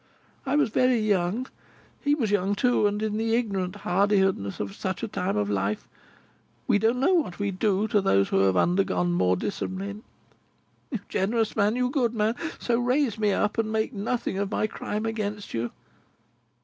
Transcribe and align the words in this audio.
I 0.47 0.55
was 0.55 0.69
very 0.69 0.97
young, 0.99 1.45
he 1.99 2.15
was 2.15 2.31
young 2.31 2.55
too, 2.55 2.87
and 2.87 3.03
in 3.03 3.17
the 3.17 3.35
ignorant 3.35 3.75
hardihood 3.85 4.43
of 4.59 4.73
such 4.75 5.03
a 5.03 5.07
time 5.07 5.37
of 5.37 5.47
life 5.47 5.87
we 6.65 6.79
don't 6.79 6.99
know 6.99 7.13
what 7.13 7.37
we 7.37 7.51
do 7.51 7.87
to 7.89 8.01
those 8.01 8.29
who 8.29 8.39
have 8.39 8.57
undergone 8.57 9.11
more 9.11 9.35
discipline. 9.35 10.01
You 10.89 11.01
generous 11.07 11.55
man! 11.55 11.75
You 11.75 11.91
good 11.91 12.15
man! 12.15 12.33
So 12.57 12.77
to 12.77 12.81
raise 12.81 13.19
me 13.19 13.31
up 13.31 13.59
and 13.59 13.71
make 13.71 13.93
nothing 13.93 14.39
of 14.39 14.49
my 14.49 14.65
crime 14.65 15.05
against 15.05 15.53
you!" 15.53 15.69